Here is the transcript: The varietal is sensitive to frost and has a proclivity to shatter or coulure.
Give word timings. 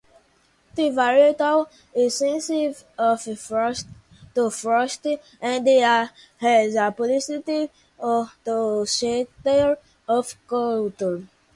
The 0.73 0.89
varietal 0.89 1.67
is 1.93 2.15
sensitive 2.15 2.83
to 2.97 3.29
frost 3.37 3.85
and 5.39 5.67
has 5.67 6.75
a 6.75 6.91
proclivity 6.91 7.69
to 7.99 8.85
shatter 8.87 9.77
or 10.09 10.23
coulure. 10.49 11.27